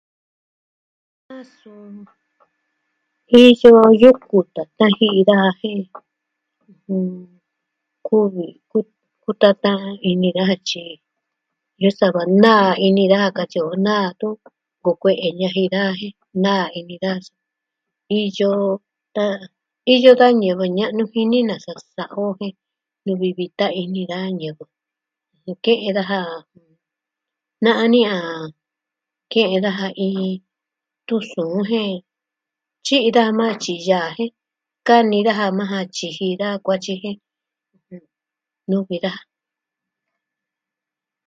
Iyo 3.45 3.73
yuku 4.01 4.37
tatan 4.55 4.91
jin 4.99 5.17
daja 5.27 5.49
jen, 5.59 5.81
ɨjɨn... 6.67 7.07
kuvi, 8.07 8.47
kutatan 9.23 9.81
ini 10.09 10.29
daja 10.37 10.55
tyi 10.67 10.85
iyo 11.79 11.89
sava 11.99 12.21
naa 12.43 12.71
ini 12.87 13.03
daja 13.11 13.29
katyi 13.37 13.59
o, 13.69 13.71
naa 13.85 14.05
tun... 14.19 14.35
nkuu 14.77 14.97
kue'e 15.01 15.27
ñaji 15.39 15.65
daja, 15.75 16.07
naa 16.43 16.65
ini 16.79 16.95
daja. 17.03 17.33
Iyo... 18.23 18.49
ta... 19.15 19.23
Iyo 19.93 20.11
da 20.19 20.27
ñivɨ 20.41 20.65
ña'nu 20.77 21.03
jini 21.13 21.39
nasa 21.49 21.73
sa'a 21.95 22.15
o 22.25 22.29
jen 22.39 22.53
nuvi 23.05 23.29
vitá 23.37 23.65
ini 23.83 24.01
da 24.11 24.19
ñivɨ, 24.39 24.63
jen 25.43 25.57
ke'en 25.63 25.93
daja, 25.97 26.19
na'an 27.63 27.87
ni 27.93 28.01
a 28.15 28.17
ke'en 29.31 29.61
daja 29.65 29.87
iin 30.07 30.33
tusuun 31.07 31.61
jen 31.69 31.93
tyi'i 32.85 33.09
daja 33.15 33.37
maa 33.39 33.49
jan 33.51 33.59
tyiji 33.63 33.89
yaa 33.91 34.09
jen 34.17 34.31
kani 34.87 35.17
daja 35.27 35.45
maa 35.59 35.71
jan 35.71 35.89
tyiji 35.95 36.27
da 36.41 36.49
kuatyi 36.65 36.93
jen 37.03 37.15
nuvi 38.69 38.97
daja. 39.03 39.21